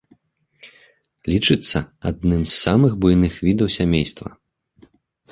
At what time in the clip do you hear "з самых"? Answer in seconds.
2.45-2.91